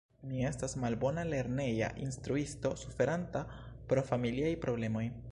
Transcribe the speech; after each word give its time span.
Mi 0.29 0.45
estas 0.51 0.71
malbona 0.83 1.25
lerneja 1.33 1.89
instruisto, 2.05 2.71
suferanta 2.85 3.43
pro 3.91 4.05
familiaj 4.09 4.53
problemoj. 4.65 5.05